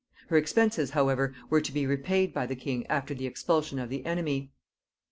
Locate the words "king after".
2.55-3.13